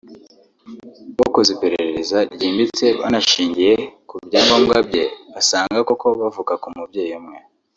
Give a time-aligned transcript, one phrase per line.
[1.19, 3.73] bakoze iperereza ryimbitse banashingiye
[4.09, 7.37] ku byangombwa bye basanga koko bavuka ku mubyeyi umwe